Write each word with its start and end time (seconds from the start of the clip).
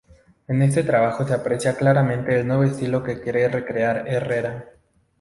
En 0.47 0.63
este 0.63 0.81
trabajo 0.83 1.27
se 1.27 1.33
aprecia 1.35 1.77
claramente 1.77 2.39
el 2.39 2.47
nuevo 2.47 2.63
estilo 2.63 3.03
que 3.03 3.21
quiere 3.21 3.47
recrear 3.49 4.05
Herrera. 4.07 4.65